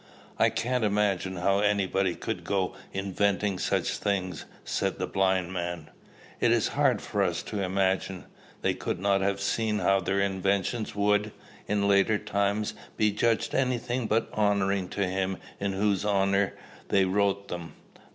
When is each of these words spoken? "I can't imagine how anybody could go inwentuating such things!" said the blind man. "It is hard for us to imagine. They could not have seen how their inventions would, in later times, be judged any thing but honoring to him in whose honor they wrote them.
"I 0.39 0.49
can't 0.49 0.83
imagine 0.83 1.35
how 1.35 1.59
anybody 1.59 2.15
could 2.15 2.43
go 2.43 2.73
inwentuating 2.91 3.59
such 3.59 3.97
things!" 3.99 4.45
said 4.65 4.97
the 4.97 5.05
blind 5.05 5.53
man. 5.53 5.91
"It 6.39 6.51
is 6.51 6.69
hard 6.69 7.03
for 7.03 7.21
us 7.21 7.43
to 7.43 7.61
imagine. 7.61 8.25
They 8.63 8.73
could 8.73 8.99
not 8.99 9.21
have 9.21 9.39
seen 9.39 9.77
how 9.77 9.99
their 9.99 10.19
inventions 10.19 10.95
would, 10.95 11.33
in 11.67 11.87
later 11.87 12.17
times, 12.17 12.73
be 12.97 13.11
judged 13.11 13.53
any 13.53 13.77
thing 13.77 14.07
but 14.07 14.31
honoring 14.33 14.89
to 14.89 15.05
him 15.07 15.37
in 15.59 15.73
whose 15.73 16.03
honor 16.03 16.55
they 16.87 17.05
wrote 17.05 17.49
them. 17.49 17.73